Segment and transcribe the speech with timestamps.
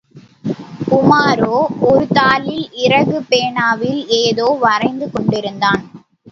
[0.97, 1.57] உமாரோ
[1.81, 5.81] ஒரு தாளில் இறகு பேனாவில் ஏதோ வரைந்து கொண்டிருந்தான்.